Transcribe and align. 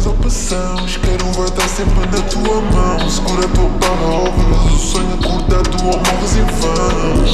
mais 0.00 0.06
opções. 0.06 0.96
Quero 0.96 1.26
um 1.26 1.32
sempre 1.68 2.06
na 2.06 2.22
tua 2.28 2.60
mão. 2.60 3.10
Segura 3.10 3.44
a 3.44 3.48
tua 3.48 3.68
barra 3.68 4.30
vivo 4.30 4.74
O 4.74 4.78
sonho 4.78 5.14
acordado 5.14 5.76
ou 5.84 5.98
morres 5.98 6.36
em 6.36 6.44
vão 6.44 7.24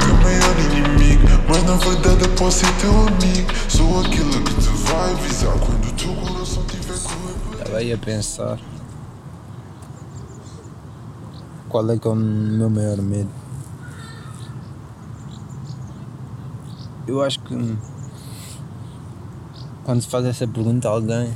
Teu 0.00 0.14
maior 0.22 0.56
inimigo 0.60 1.26
Mas 1.48 1.64
na 1.64 1.76
verdade 1.76 2.24
eu 2.24 2.30
posso 2.34 2.58
ser 2.58 2.72
teu 2.74 2.90
amigo. 2.90 3.52
Sou 3.68 4.00
aquele 4.00 4.42
que 4.42 4.54
te 4.54 4.68
vai 4.68 5.12
avisar 5.12 5.58
Quando 5.58 5.88
o 5.88 5.92
teu 5.92 6.14
coração 6.14 6.62
tiver 6.64 6.98
com 6.98 7.52
Estava 7.52 7.76
aí 7.78 7.92
a 7.92 7.98
pensar 7.98 8.58
Qual 11.68 11.90
é 11.90 11.98
que 11.98 12.06
é 12.06 12.10
o 12.10 12.14
meu 12.14 12.70
maior 12.70 12.98
medo. 12.98 13.30
Eu 17.06 17.20
acho 17.20 17.40
que 17.40 17.76
quando 19.84 20.00
se 20.00 20.08
faz 20.08 20.24
essa 20.24 20.46
pergunta 20.46 20.88
a 20.88 20.92
alguém, 20.92 21.34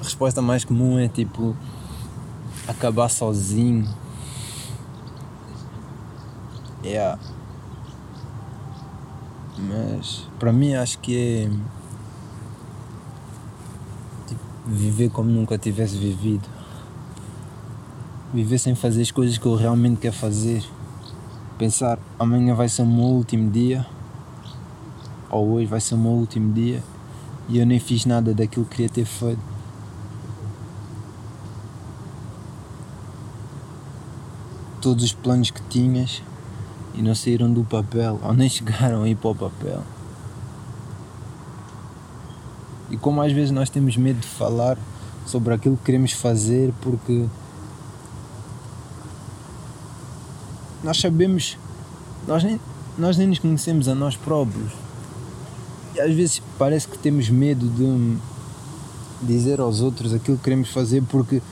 a 0.00 0.04
resposta 0.04 0.40
mais 0.40 0.64
comum 0.64 0.98
é 0.98 1.08
tipo 1.08 1.54
acabar 2.66 3.08
sozinho. 3.08 3.88
Yeah. 6.82 7.18
Mas 9.58 10.26
para 10.38 10.52
mim 10.52 10.74
acho 10.74 10.98
que 11.00 11.16
é 11.16 11.50
tipo, 14.26 14.40
viver 14.66 15.10
como 15.10 15.30
nunca 15.30 15.58
tivesse 15.58 15.98
vivido. 15.98 16.48
Viver 18.32 18.58
sem 18.58 18.74
fazer 18.74 19.02
as 19.02 19.10
coisas 19.10 19.36
que 19.36 19.46
eu 19.46 19.54
realmente 19.54 19.98
quero 20.00 20.16
fazer. 20.16 20.64
Pensar 21.58 21.98
amanhã 22.18 22.54
vai 22.54 22.68
ser 22.68 22.82
o 22.82 22.86
meu 22.86 23.04
último 23.04 23.50
dia. 23.50 23.86
Ou 25.28 25.52
hoje 25.52 25.66
vai 25.66 25.80
ser 25.80 25.94
o 25.94 25.98
meu 25.98 26.12
último 26.12 26.52
dia 26.54 26.82
e 27.50 27.58
eu 27.58 27.66
nem 27.66 27.78
fiz 27.78 28.06
nada 28.06 28.32
daquilo 28.32 28.64
que 28.64 28.76
queria 28.76 28.88
ter 28.88 29.04
feito. 29.04 29.49
Todos 34.80 35.04
os 35.04 35.12
planos 35.12 35.50
que 35.50 35.60
tinhas 35.68 36.22
e 36.94 37.02
não 37.02 37.14
saíram 37.14 37.52
do 37.52 37.64
papel, 37.64 38.18
ou 38.22 38.32
nem 38.32 38.48
chegaram 38.50 39.02
a 39.02 39.08
ir 39.08 39.16
para 39.16 39.30
o 39.30 39.34
papel. 39.34 39.82
E 42.90 42.96
como 42.96 43.22
às 43.22 43.32
vezes 43.32 43.50
nós 43.50 43.70
temos 43.70 43.96
medo 43.96 44.20
de 44.20 44.26
falar 44.26 44.76
sobre 45.26 45.54
aquilo 45.54 45.76
que 45.76 45.84
queremos 45.84 46.12
fazer 46.12 46.72
porque 46.80 47.26
nós 50.82 50.98
sabemos, 50.98 51.56
nós 52.26 52.42
nem, 52.42 52.60
nós 52.98 53.16
nem 53.16 53.28
nos 53.28 53.38
conhecemos 53.38 53.86
a 53.86 53.94
nós 53.94 54.16
próprios 54.16 54.72
às 55.98 56.14
vezes 56.14 56.42
parece 56.58 56.86
que 56.86 56.98
temos 56.98 57.28
medo 57.28 57.66
de 57.68 58.16
dizer 59.22 59.60
aos 59.60 59.80
outros 59.80 60.12
aquilo 60.14 60.36
que 60.36 60.44
queremos 60.44 60.70
fazer 60.70 61.02
porque 61.08 61.42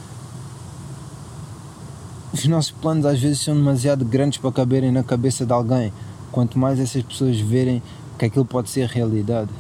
os 2.39 2.47
nossos 2.47 2.71
planos 2.71 3.05
às 3.05 3.21
vezes 3.21 3.41
são 3.41 3.55
demasiado 3.55 4.05
grandes 4.05 4.39
para 4.39 4.53
caberem 4.53 4.93
na 4.93 5.03
cabeça 5.03 5.45
de 5.45 5.53
alguém. 5.53 5.93
Quanto 6.31 6.59
mais 6.59 6.79
essas 6.79 7.03
pessoas 7.03 7.39
verem 7.41 7.83
que 8.19 8.25
aquilo 8.27 8.45
pode 8.45 8.71
ser 8.71 8.87
realidade. 8.87 9.51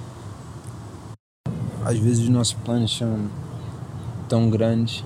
Às 1.85 1.99
vezes 1.99 2.25
os 2.25 2.29
nossos 2.29 2.55
planos 2.55 2.97
são 2.97 3.19
tão 4.29 4.51
grandes, 4.51 5.03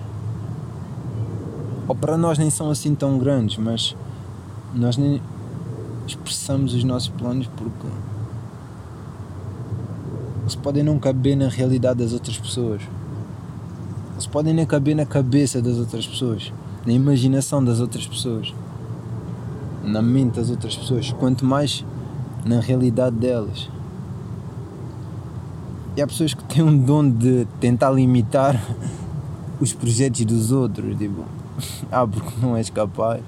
ou 1.86 1.94
para 1.94 2.18
nós 2.18 2.38
nem 2.38 2.50
são 2.50 2.70
assim 2.70 2.94
tão 2.94 3.18
grandes, 3.18 3.56
mas 3.56 3.96
nós 4.74 4.96
nem 4.96 5.22
expressamos 6.06 6.74
os 6.74 6.82
nossos 6.82 7.08
planos 7.08 7.46
porque 7.56 7.86
se 10.48 10.56
podem 10.58 10.82
não 10.82 10.98
caber 10.98 11.36
na 11.36 11.48
realidade 11.48 12.00
das 12.00 12.12
outras 12.12 12.36
pessoas. 12.36 12.82
Se 14.18 14.28
podem 14.28 14.52
nem 14.52 14.66
caber 14.66 14.94
na 14.94 15.06
cabeça 15.06 15.62
das 15.62 15.78
outras 15.78 16.06
pessoas, 16.06 16.52
na 16.86 16.92
imaginação 16.92 17.62
das 17.64 17.80
outras 17.80 18.06
pessoas, 18.06 18.52
na 19.84 20.02
mente 20.02 20.36
das 20.36 20.51
outras 20.51 20.77
pessoas, 20.77 21.12
quanto 21.12 21.45
mais 21.45 21.84
na 22.45 22.61
realidade 22.61 23.17
delas. 23.17 23.68
E 25.96 26.02
há 26.02 26.06
pessoas 26.06 26.34
que 26.34 26.42
têm 26.45 26.62
um 26.62 26.77
dom 26.77 27.08
de 27.08 27.46
tentar 27.61 27.90
limitar 27.90 28.61
os 29.61 29.73
projetos 29.73 30.24
dos 30.24 30.51
outros, 30.51 30.96
tipo, 30.96 31.24
ah, 31.90 32.06
porque 32.06 32.40
não 32.40 32.56
és 32.56 32.70
capaz. 32.70 33.23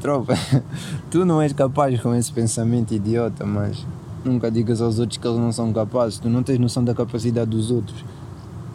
Tropa, 0.00 0.34
tu 1.10 1.24
não 1.24 1.40
és 1.40 1.52
capaz 1.52 2.00
com 2.00 2.14
esse 2.14 2.32
pensamento 2.32 2.92
idiota, 2.92 3.46
mas 3.46 3.86
Nunca 4.24 4.50
digas 4.50 4.80
aos 4.80 5.00
outros 5.00 5.18
que 5.18 5.26
eles 5.26 5.38
não 5.38 5.50
são 5.50 5.72
capazes. 5.72 6.18
Tu 6.18 6.28
não 6.28 6.42
tens 6.42 6.58
noção 6.58 6.84
da 6.84 6.94
capacidade 6.94 7.50
dos 7.50 7.70
outros. 7.70 8.04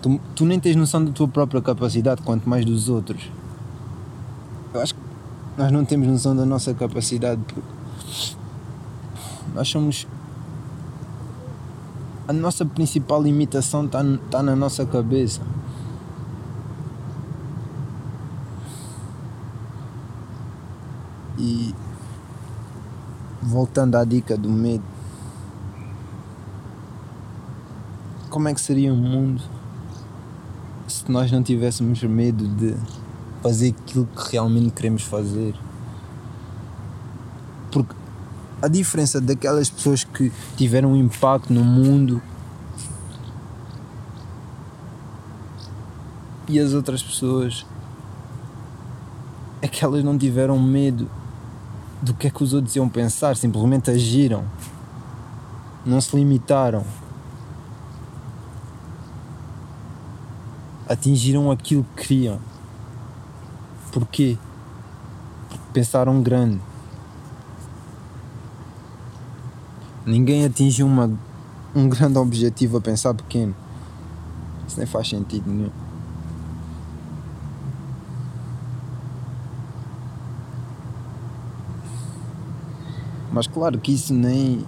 Tu, 0.01 0.19
tu 0.35 0.45
nem 0.45 0.59
tens 0.59 0.75
noção 0.75 1.03
da 1.03 1.11
tua 1.11 1.27
própria 1.27 1.61
capacidade, 1.61 2.21
quanto 2.21 2.49
mais 2.49 2.65
dos 2.65 2.89
outros. 2.89 3.31
Eu 4.73 4.81
acho 4.81 4.93
que 4.93 5.01
nós 5.57 5.71
não 5.71 5.85
temos 5.85 6.07
noção 6.07 6.35
da 6.35 6.45
nossa 6.45 6.73
capacidade. 6.73 7.41
Nós 9.53 9.67
somos. 9.67 10.07
A 12.27 12.33
nossa 12.33 12.65
principal 12.65 13.21
limitação 13.21 13.85
está 13.85 14.03
tá 14.29 14.43
na 14.43 14.55
nossa 14.55 14.85
cabeça. 14.85 15.41
E 21.37 21.73
voltando 23.41 23.95
à 23.95 24.03
dica 24.03 24.35
do 24.35 24.49
medo 24.49 24.83
como 28.29 28.49
é 28.49 28.53
que 28.53 28.61
seria 28.61 28.93
o 28.93 28.95
mundo 28.95 29.41
se 30.87 31.09
nós 31.11 31.31
não 31.31 31.41
tivéssemos 31.41 32.03
medo 32.03 32.47
de 32.47 32.75
fazer 33.47 33.73
aquilo 33.81 34.05
que 34.07 34.33
realmente 34.33 34.71
queremos 34.71 35.03
fazer? 35.03 35.55
Porque 37.71 37.95
a 38.61 38.67
diferença 38.67 39.21
daquelas 39.21 39.69
pessoas 39.69 40.03
que 40.03 40.33
tiveram 40.57 40.91
um 40.91 40.97
impacto 40.97 41.53
no 41.53 41.63
mundo 41.63 42.21
e 46.49 46.59
as 46.59 46.73
outras 46.73 47.01
pessoas 47.01 47.65
é 49.61 49.67
que 49.67 49.85
elas 49.85 50.03
não 50.03 50.17
tiveram 50.17 50.59
medo 50.59 51.09
do 52.01 52.13
que 52.13 52.27
é 52.27 52.29
que 52.29 52.43
os 52.43 52.53
outros 52.53 52.75
iam 52.75 52.89
pensar, 52.89 53.37
simplesmente 53.37 53.89
agiram, 53.89 54.43
não 55.85 56.01
se 56.01 56.13
limitaram. 56.13 56.83
atingiram 60.87 61.51
aquilo 61.51 61.85
que 61.95 62.03
queriam. 62.03 62.39
Porque 63.97 64.37
pensaram 65.73 66.21
grande. 66.21 66.61
Ninguém 70.05 70.45
atinge 70.45 70.83
uma, 70.83 71.11
um 71.75 71.89
grande 71.89 72.19
objetivo 72.19 72.77
a 72.77 72.81
pensar 72.81 73.15
pequeno. 73.15 73.55
Isso 74.67 74.77
nem 74.77 74.85
faz 74.85 75.09
sentido 75.09 75.49
nenhum. 75.49 75.71
Mas 83.31 83.47
claro 83.47 83.79
que 83.79 83.91
isso 83.91 84.13
nem. 84.13 84.63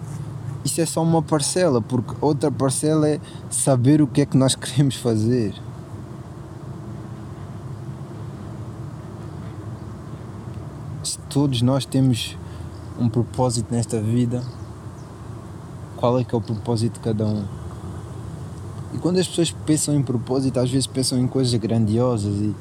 Isso 0.65 0.81
é 0.81 0.87
só 0.87 1.03
uma 1.03 1.21
parcela, 1.21 1.83
porque 1.83 2.15
outra 2.19 2.49
parcela 2.49 3.07
é 3.07 3.19
saber 3.51 4.01
o 4.01 4.07
que 4.07 4.21
é 4.21 4.25
que 4.25 4.35
nós 4.35 4.55
queremos 4.57 4.95
fazer. 4.95 5.53
Todos 11.29 11.61
nós 11.61 11.85
temos 11.85 12.37
um 12.99 13.07
propósito 13.07 13.73
nesta 13.73 14.01
vida. 14.01 14.43
Qual 15.95 16.19
é 16.19 16.23
que 16.23 16.33
é 16.33 16.37
o 16.37 16.41
propósito 16.41 16.93
de 16.93 16.99
cada 16.99 17.25
um? 17.25 17.45
E 18.93 18.97
quando 18.97 19.19
as 19.19 19.27
pessoas 19.27 19.51
pensam 19.51 19.95
em 19.95 20.01
propósito, 20.01 20.59
às 20.59 20.69
vezes 20.69 20.87
pensam 20.87 21.19
em 21.19 21.27
coisas 21.27 21.53
grandiosas 21.53 22.33
e 22.35 22.55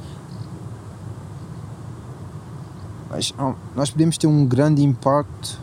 mas 3.11 3.35
nós 3.75 3.91
podemos 3.91 4.19
ter 4.19 4.26
um 4.26 4.44
grande 4.44 4.82
impacto 4.82 5.59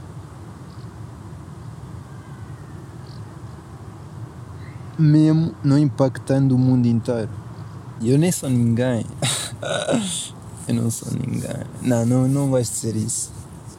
mesmo 4.97 5.53
não 5.63 5.77
impactando 5.77 6.55
o 6.55 6.57
mundo 6.57 6.87
inteiro. 6.87 7.29
E 8.01 8.09
eu 8.09 8.17
nem 8.17 8.31
sou 8.31 8.49
ninguém. 8.49 9.05
Eu 10.67 10.73
não 10.73 10.89
sou 10.89 11.11
ninguém. 11.11 11.63
Não, 11.81 12.05
não, 12.05 12.27
não 12.27 12.59
de 12.59 12.65
ser 12.65 12.95
isso. 12.95 13.31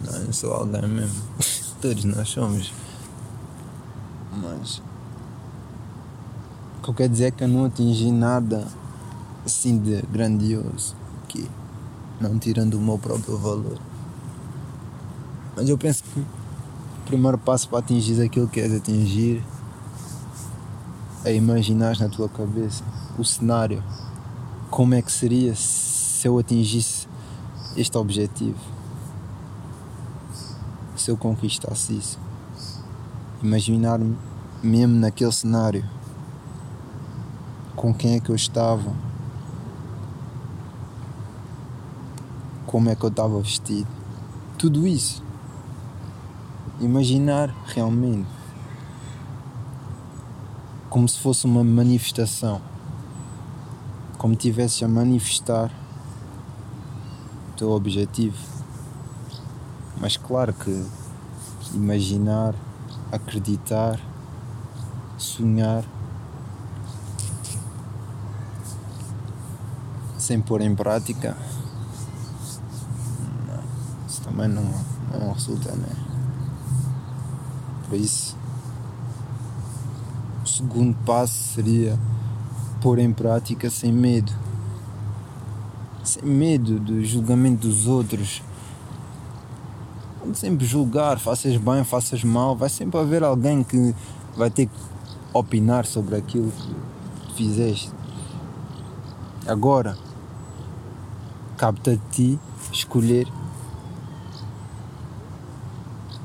Não, 0.05 0.17
eu 0.19 0.33
sou 0.33 0.53
alguém 0.53 0.87
mesmo. 0.87 1.21
Todos 1.83 2.05
nós 2.05 2.29
somos. 2.29 2.73
Mas. 4.33 4.79
O 6.79 6.83
que 6.85 6.91
eu 6.91 6.95
quero 6.95 7.09
dizer 7.09 7.25
é 7.25 7.31
que 7.33 7.43
eu 7.43 7.49
não 7.49 7.65
atingi 7.65 8.13
nada 8.13 8.69
assim 9.45 9.79
de 9.79 10.01
grandioso. 10.03 10.95
Que, 11.27 11.51
não 12.21 12.39
tirando 12.39 12.75
o 12.75 12.81
meu 12.81 12.99
próprio 12.99 13.37
valor. 13.37 13.79
Mas 15.57 15.69
eu 15.69 15.77
penso 15.77 16.05
que 16.05 16.21
o 16.21 16.27
primeiro 17.07 17.39
passo 17.39 17.69
para 17.69 17.81
atingir 17.81 18.23
aquilo 18.23 18.47
que 18.47 18.61
queres 18.61 18.77
atingir 18.77 19.43
é 21.25 21.35
imaginar 21.35 21.99
na 21.99 22.09
tua 22.09 22.29
cabeça 22.29 22.85
o 23.19 23.25
cenário 23.25 23.83
como 24.71 24.95
é 24.95 25.03
que 25.03 25.11
seria 25.11 25.53
se 25.55 25.96
eu 26.25 26.39
atingisse 26.39 27.07
este 27.77 27.99
objetivo? 27.99 28.59
Se 30.97 31.11
eu 31.11 31.17
conquistasse 31.17 31.97
isso? 31.97 32.19
Imaginar-me 33.43 34.17
mesmo 34.63 34.95
naquele 34.95 35.33
cenário. 35.33 35.85
Com 37.75 37.93
quem 37.93 38.15
é 38.15 38.21
que 38.21 38.31
eu 38.31 38.35
estava? 38.35 38.95
Como 42.67 42.89
é 42.89 42.95
que 42.95 43.05
eu 43.05 43.11
estava 43.11 43.41
vestido? 43.41 43.89
Tudo 44.59 44.87
isso. 44.87 45.23
Imaginar 46.81 47.55
realmente. 47.67 48.29
Como 50.89 51.07
se 51.09 51.19
fosse 51.21 51.45
uma 51.45 51.63
manifestação. 51.63 52.61
Como 54.17 54.35
tivesse 54.35 54.85
a 54.85 54.89
manifestar 54.89 55.71
teu 57.57 57.71
objetivo. 57.71 58.37
Mas 59.99 60.17
claro 60.17 60.53
que 60.53 60.87
imaginar, 61.75 62.55
acreditar, 63.11 63.99
sonhar 65.19 65.85
sem 70.19 70.41
pôr 70.41 70.61
em 70.61 70.75
prática 70.75 71.37
não, 73.47 73.63
isso 74.09 74.21
também 74.23 74.49
não, 74.49 74.65
não 75.13 75.33
resulta 75.33 75.73
né? 75.73 75.89
por 77.89 77.97
isso 77.97 78.37
o 80.43 80.49
segundo 80.49 80.97
passo 81.05 81.55
seria 81.55 81.97
pôr 82.81 82.99
em 82.99 83.13
prática 83.13 83.71
sem 83.71 83.93
medo 83.93 84.33
sem 86.07 86.23
medo 86.23 86.79
do 86.79 87.05
julgamento 87.05 87.67
dos 87.67 87.87
outros 87.87 88.43
sempre 90.35 90.67
julgar, 90.67 91.19
faças 91.19 91.57
bem, 91.57 91.85
faças 91.85 92.25
mal, 92.25 92.57
vai 92.57 92.69
sempre 92.69 92.99
haver 92.99 93.23
alguém 93.23 93.63
que 93.63 93.95
vai 94.37 94.51
ter 94.51 94.67
que 94.67 94.79
opinar 95.33 95.87
sobre 95.87 96.17
aquilo 96.17 96.51
que 96.51 97.35
fizeste. 97.35 97.91
Agora, 99.47 99.97
cabe-te 101.57 101.91
a 101.91 101.97
ti 102.11 102.41
escolher 102.73 103.27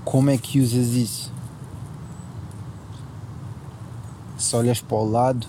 como 0.03 0.29
é 0.29 0.37
que 0.37 0.59
usas 0.59 0.89
isso. 0.89 1.31
Se 4.37 4.55
olhas 4.55 4.81
para 4.81 4.97
o 4.97 5.09
lado 5.09 5.47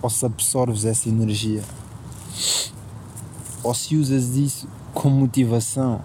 ou 0.00 0.08
se 0.08 0.24
absorves 0.24 0.84
essa 0.84 1.08
energia, 1.08 1.62
ou 3.62 3.74
se 3.74 3.96
usas 3.96 4.36
isso 4.36 4.68
como 4.92 5.16
motivação 5.16 6.00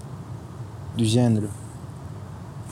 do 0.95 1.03
género. 1.03 1.49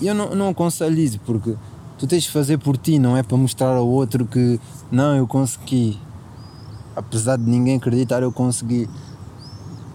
Eu 0.02 0.14
não, 0.14 0.36
não 0.36 0.50
aconselho 0.50 0.98
isso 1.00 1.20
porque 1.22 1.56
tu 1.98 2.06
tens 2.06 2.24
de 2.24 2.32
fazer 2.32 2.58
por 2.58 2.78
ti, 2.78 3.00
não 3.00 3.16
é 3.16 3.24
para 3.24 3.38
mostrar 3.38 3.76
ao 3.76 3.88
outro 3.88 4.26
que 4.26 4.60
não, 4.92 5.16
eu 5.16 5.28
consegui. 5.28 6.00
Apesar 6.96 7.38
de 7.38 7.44
ninguém 7.44 7.78
acreditar, 7.78 8.22
eu 8.22 8.32
consegui. 8.32 8.90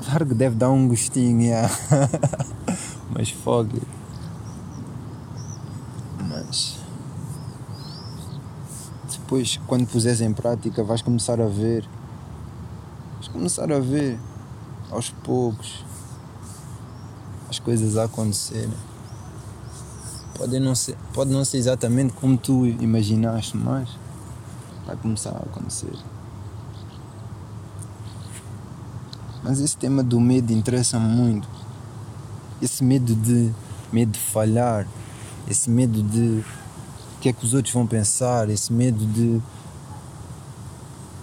Claro 0.05 0.27
que 0.27 0.35
deve 0.35 0.57
dar 0.57 0.71
um 0.71 0.89
gostinho, 0.89 1.43
yeah. 1.43 1.71
mas 3.11 3.31
fogue. 3.31 3.81
Mas 6.29 6.79
depois, 9.11 9.61
quando 9.67 9.87
puseres 9.87 10.21
em 10.21 10.33
prática, 10.33 10.83
vais 10.83 11.03
começar 11.03 11.41
a 11.41 11.47
ver. 11.47 11.89
Começar 13.33 13.73
a 13.73 13.79
ver 13.79 14.19
aos 14.91 15.11
poucos 15.11 15.85
as 17.49 17.59
coisas 17.59 17.97
a 17.97 18.05
acontecerem. 18.05 18.73
Pode 20.37 20.59
não 20.59 20.75
ser, 20.75 20.97
pode 21.13 21.31
não 21.31 21.45
ser 21.45 21.59
exatamente 21.59 22.13
como 22.15 22.39
tu 22.39 22.67
imaginaste, 22.67 23.57
mas 23.57 23.89
vai 24.87 24.97
começar 24.97 25.31
a 25.31 25.39
acontecer. 25.39 25.93
Mas 29.43 29.61
esse 29.61 29.77
tema 29.77 30.03
do 30.03 30.21
medo 30.21 30.53
interessa-me 30.53 31.09
muito. 31.09 31.49
Esse 32.61 32.85
medo 32.85 33.15
de 33.15 33.53
medo 33.93 34.13
de 34.13 34.19
falhar, 34.19 34.87
esse 35.49 35.69
medo 35.69 36.03
de 36.03 36.45
o 37.17 37.21
que 37.21 37.29
é 37.29 37.33
que 37.33 37.45
os 37.45 37.53
outros 37.53 37.75
vão 37.75 37.87
pensar, 37.87 38.49
esse 38.49 38.73
medo 38.73 39.05
de 39.05 39.43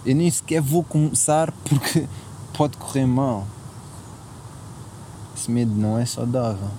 eu 0.08 0.14
nem 0.14 0.30
sequer 0.30 0.62
vou 0.62 0.82
começar 0.82 1.52
porque 1.68 2.08
pode 2.56 2.78
correr 2.78 3.04
mal. 3.04 3.46
Esse 5.36 5.50
medo 5.50 5.74
não 5.74 5.98
é 5.98 6.06
saudável. 6.06 6.70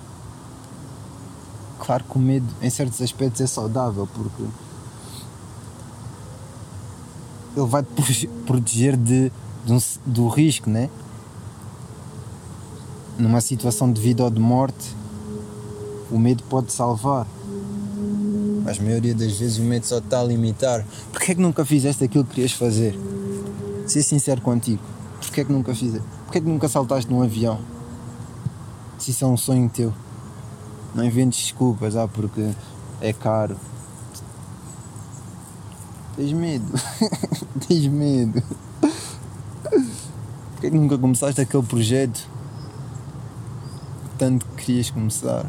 Claro 1.78 2.02
que 2.02 2.18
o 2.18 2.20
medo, 2.20 2.46
em 2.60 2.68
certos 2.68 3.00
aspectos, 3.00 3.40
é 3.40 3.46
saudável 3.46 4.08
porque 4.12 4.42
ele 7.56 7.66
vai 7.66 7.84
te 7.84 8.26
proteger 8.44 8.96
de, 8.96 9.30
de 9.64 9.72
um, 9.72 9.78
do 10.04 10.26
risco, 10.26 10.68
né? 10.68 10.90
Numa 13.16 13.40
situação 13.40 13.92
de 13.92 14.00
vida 14.00 14.24
ou 14.24 14.30
de 14.30 14.40
morte, 14.40 14.96
o 16.10 16.18
medo 16.18 16.42
pode 16.44 16.72
salvar. 16.72 17.28
Mas 18.70 18.78
a 18.78 18.82
maioria 18.84 19.12
das 19.12 19.36
vezes 19.36 19.58
o 19.58 19.62
medo 19.62 19.84
só 19.84 19.98
está 19.98 20.20
a 20.20 20.22
limitar. 20.22 20.86
Porquê 21.10 21.32
é 21.32 21.34
que 21.34 21.40
nunca 21.40 21.64
fizeste 21.64 22.04
aquilo 22.04 22.24
que 22.24 22.34
querias 22.34 22.52
fazer? 22.52 22.96
Ser 23.84 24.04
sincero 24.04 24.40
contigo. 24.40 24.80
Porquê 25.20 25.40
é 25.40 25.44
que 25.44 25.50
nunca 25.50 25.74
fizeste? 25.74 26.06
Porquê 26.22 26.38
é 26.38 26.40
que 26.40 26.46
nunca 26.46 26.68
saltaste 26.68 27.10
num 27.10 27.20
avião? 27.20 27.58
se 28.96 29.10
isso 29.10 29.24
é 29.24 29.26
um 29.26 29.36
sonho 29.36 29.68
teu. 29.68 29.92
Não 30.94 31.04
inventes 31.04 31.40
desculpas, 31.40 31.96
ah, 31.96 32.06
porque 32.06 32.52
é 33.00 33.12
caro. 33.12 33.56
Tens 36.14 36.32
medo. 36.32 36.72
Tens 37.66 37.88
medo. 37.88 38.40
Porquê 40.52 40.70
que 40.70 40.76
nunca 40.76 40.96
começaste 40.96 41.40
aquele 41.40 41.64
projeto? 41.64 42.24
Tanto 44.16 44.46
que 44.46 44.64
querias 44.64 44.90
começar. 44.90 45.44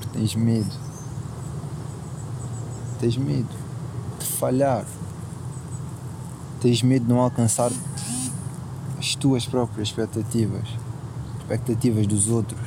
Porque 0.00 0.18
tens 0.18 0.34
medo. 0.36 0.85
Tens 3.00 3.16
medo 3.16 3.48
de 4.18 4.26
falhar. 4.26 4.84
Tens 6.60 6.82
medo 6.82 7.04
de 7.04 7.12
não 7.12 7.20
alcançar 7.20 7.70
as 8.98 9.14
tuas 9.14 9.46
próprias 9.46 9.88
expectativas 9.88 10.86
expectativas 11.46 12.06
dos 12.08 12.28
outros. 12.28 12.60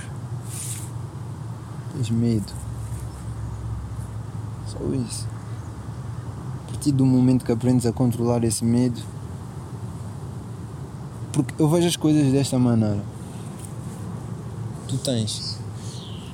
Tens 1.94 2.10
medo. 2.10 2.54
Só 4.68 4.80
isso. 4.94 5.28
A 6.64 6.72
partir 6.72 6.94
do 6.94 7.06
momento 7.06 7.44
que 7.44 7.52
aprendes 7.52 7.86
a 7.86 7.92
controlar 7.92 8.44
esse 8.46 8.64
medo. 8.64 9.02
Porque 11.34 11.54
eu 11.62 11.68
vejo 11.70 11.88
as 11.88 11.98
coisas 11.98 12.32
desta 12.32 12.58
maneira. 12.58 13.04
Tu 14.88 14.98
tens 14.98 15.60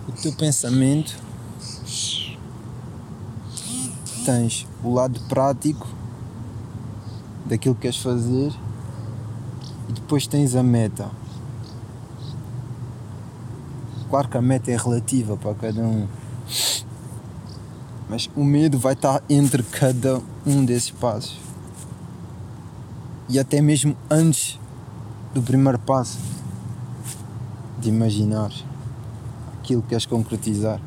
o 0.07 0.11
teu 0.11 0.31
pensamento, 0.33 1.17
tens 4.25 4.67
o 4.83 4.93
lado 4.93 5.19
prático 5.29 5.87
daquilo 7.45 7.75
que 7.75 7.81
queres 7.81 7.97
fazer 7.97 8.51
e 9.87 9.93
depois 9.93 10.25
tens 10.25 10.55
a 10.55 10.63
meta 10.63 11.09
Claro 14.15 14.29
que 14.29 14.37
a 14.37 14.41
meta 14.41 14.71
é 14.71 14.77
relativa 14.77 15.35
para 15.35 15.53
cada 15.55 15.81
um. 15.81 16.07
Mas 18.07 18.29
o 18.35 18.43
medo 18.43 18.77
vai 18.77 18.93
estar 18.93 19.21
entre 19.29 19.63
cada 19.63 20.21
um 20.45 20.63
desses 20.63 20.91
passos. 20.91 21.37
E 23.27 23.39
até 23.39 23.59
mesmo 23.61 23.97
antes 24.09 24.59
do 25.33 25.41
primeiro 25.41 25.79
passo 25.79 26.19
de 27.79 27.89
imaginar 27.89 28.53
aquilo 29.59 29.81
que 29.81 29.89
queres 29.89 30.05
concretizar. 30.05 30.79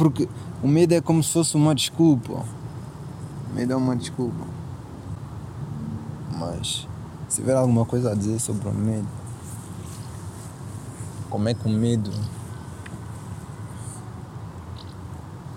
Porque 0.00 0.26
o 0.62 0.66
medo 0.66 0.94
é 0.94 1.00
como 1.02 1.22
se 1.22 1.30
fosse 1.30 1.54
uma 1.56 1.74
desculpa. 1.74 2.32
O 2.32 3.54
medo 3.54 3.74
é 3.74 3.76
uma 3.76 3.94
desculpa. 3.94 4.46
Mas 6.38 6.88
se 7.28 7.42
tiver 7.42 7.54
alguma 7.54 7.84
coisa 7.84 8.12
a 8.12 8.14
dizer 8.14 8.40
sobre 8.40 8.66
o 8.66 8.72
medo, 8.72 9.06
como 11.28 11.50
é 11.50 11.52
que 11.52 11.68
o 11.68 11.70
medo. 11.70 12.10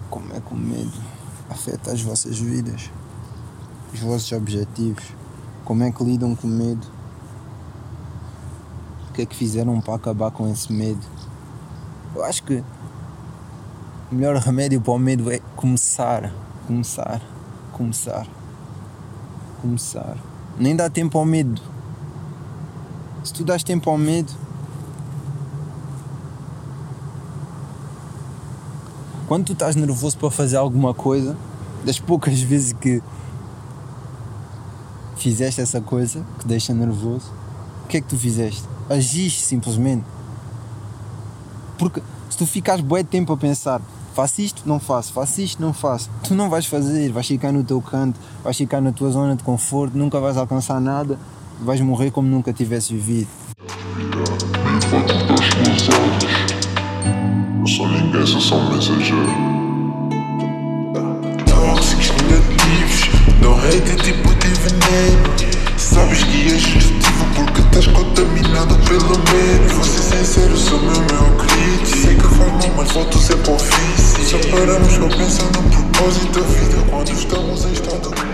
Como 0.09 0.33
é 0.33 0.41
que 0.41 0.53
o 0.53 0.57
medo 0.57 0.91
afeta 1.49 1.93
as 1.93 2.01
vossas 2.01 2.37
vidas, 2.37 2.91
os 3.93 3.99
vossos 4.01 4.29
objetivos, 4.33 5.05
como 5.63 5.83
é 5.83 5.91
que 5.91 6.03
lidam 6.03 6.35
com 6.35 6.47
o 6.47 6.51
medo, 6.51 6.85
o 9.09 9.13
que 9.13 9.21
é 9.21 9.25
que 9.25 9.37
fizeram 9.37 9.79
para 9.79 9.95
acabar 9.95 10.31
com 10.31 10.51
esse 10.51 10.73
medo. 10.73 11.07
Eu 12.13 12.25
acho 12.25 12.43
que 12.43 12.61
o 14.13 14.15
melhor 14.15 14.35
remédio 14.35 14.79
para 14.79 14.93
o 14.93 14.99
medo 14.99 15.31
é 15.31 15.39
começar, 15.55 16.31
começar, 16.67 17.19
Começar. 17.71 18.27
Começar. 19.59 20.15
Nem 20.59 20.75
dá 20.75 20.87
tempo 20.87 21.17
ao 21.17 21.25
medo. 21.25 21.59
Se 23.23 23.33
tu 23.33 23.43
dás 23.43 23.63
tempo 23.63 23.89
ao 23.89 23.97
medo, 23.97 24.31
quando 29.27 29.45
tu 29.45 29.53
estás 29.53 29.75
nervoso 29.75 30.15
para 30.19 30.29
fazer 30.29 30.57
alguma 30.57 30.93
coisa, 30.93 31.35
das 31.83 31.99
poucas 31.99 32.39
vezes 32.39 32.73
que 32.73 33.01
fizeste 35.17 35.59
essa 35.59 35.81
coisa 35.81 36.23
que 36.37 36.47
deixa 36.47 36.71
nervoso, 36.71 37.31
o 37.83 37.87
que 37.87 37.97
é 37.97 38.01
que 38.01 38.07
tu 38.07 38.17
fizeste? 38.17 38.63
Agiste 38.87 39.41
simplesmente. 39.41 40.05
Porque 41.79 42.03
se 42.29 42.37
tu 42.37 42.45
ficares 42.45 42.85
bué 42.85 43.03
tempo 43.03 43.33
a 43.33 43.37
pensar, 43.37 43.81
faço 44.13 44.41
isto, 44.41 44.61
não 44.65 44.79
faço, 44.79 45.11
faço 45.11 45.41
isto, 45.41 45.61
não 45.61 45.73
faço, 45.73 46.09
tu 46.23 46.35
não 46.35 46.49
vais 46.49 46.65
fazer, 46.65 47.11
vais 47.11 47.27
ficar 47.27 47.51
no 47.51 47.63
teu 47.63 47.81
canto, 47.81 48.19
vais 48.43 48.55
ficar 48.55 48.79
na 48.79 48.91
tua 48.91 49.09
zona 49.09 49.35
de 49.35 49.43
conforto, 49.43 49.97
nunca 49.97 50.19
vais 50.19 50.37
alcançar 50.37 50.79
nada, 50.79 51.17
vais 51.59 51.81
morrer 51.81 52.11
como 52.11 52.27
nunca 52.27 52.53
tivesse 52.53 52.93
vivido. 52.93 53.27
Não 63.41 63.57
hate 63.57 63.95
tipo 64.03 64.29
de 64.35 64.47
veneno. 64.47 65.52
Sabes 65.83 66.23
que 66.23 66.47
és 66.47 66.63
destrutivo 66.63 67.25
porque 67.35 67.59
estás 67.59 67.87
contaminado 67.87 68.73
pelo 68.87 69.09
medo. 69.09 69.75
Vou 69.75 69.83
ser 69.83 70.17
sincero, 70.17 70.57
sou 70.57 70.79
meu 70.79 70.91
meu 70.91 71.37
crítico. 71.37 71.97
Sei 71.97 72.15
que 72.15 72.23
faz 72.23 72.51
mal, 72.53 72.73
mas 72.77 72.91
volto 72.93 73.17
sempre 73.17 73.49
ao 73.49 73.55
ofício. 73.57 74.25
Só 74.25 74.37
paramos 74.49 74.97
pra 74.97 75.09
pensar 75.09 75.45
no 75.51 75.63
propósito 75.69 76.39
da 76.39 76.47
vida 76.47 76.77
quando 76.89 77.11
estamos 77.11 77.65
em 77.65 77.73
estado. 77.73 78.32